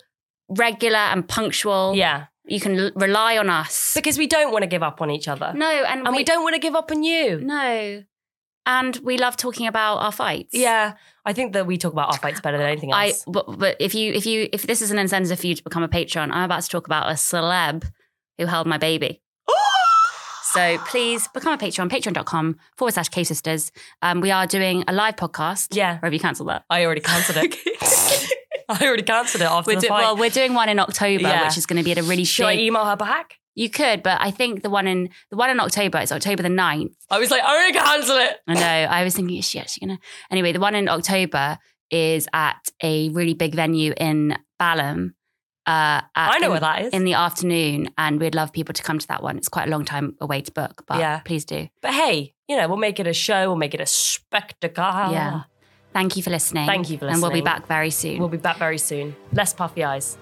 [0.49, 1.93] regular and punctual.
[1.95, 3.93] Yeah, you can l- rely on us.
[3.95, 5.53] because we don't want to give up on each other.
[5.55, 7.39] No, and, and we, don't want to give up on you.
[7.39, 8.03] No,
[8.65, 10.53] and we love talking about our fights.
[10.53, 10.93] Yeah,
[11.25, 13.23] I think that we talk about our fights better than anything I else.
[13.27, 15.83] but, but if you if you if this is an incentive for you to become
[15.83, 17.83] a patron, I'm about to talk about a celeb
[18.37, 19.21] who held my baby.
[20.53, 23.71] So please become a patron, patreon.com forward slash K sisters.
[24.03, 25.75] Um, we are doing a live podcast.
[25.75, 25.95] Yeah.
[25.95, 26.63] Or have you cancelled that?
[26.69, 27.57] I already cancelled it.
[28.69, 30.01] I already cancelled it after We're the do- fight.
[30.01, 31.45] well, we're doing one in October, Yeah.
[31.47, 33.39] which is going to be at a really Should I email her back?
[33.55, 36.49] You could, but I think the one in the one in October, it's October the
[36.49, 36.93] 9th.
[37.09, 38.37] I was like, I already cancelled it.
[38.47, 38.61] I know.
[38.91, 39.99] I was thinking, is she actually gonna?
[40.31, 41.57] Anyway, the one in October
[41.91, 45.13] is at a really big venue in Balham.
[45.65, 46.93] Uh, at, I know in, where that is.
[46.93, 49.37] in the afternoon, and we'd love people to come to that one.
[49.37, 51.19] It's quite a long time away to book, but Yeah.
[51.19, 51.69] please do.
[51.81, 53.47] but hey, you know, we'll make it a show.
[53.47, 54.83] We'll make it a spectacle.
[54.83, 55.43] Yeah.
[55.93, 56.65] Thank you for listening.
[56.65, 57.13] Thank you for listening.
[57.13, 58.17] And we'll be back very soon.
[58.19, 59.15] We'll be back very soon.
[59.31, 60.17] Less puffy eyes.